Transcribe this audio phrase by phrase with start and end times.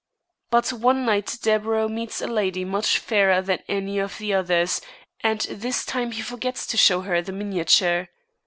[0.49, 4.81] But one night Deburau meets a lady much fairer than any of the others,
[5.19, 8.07] and this time he forgets to show her the miniature.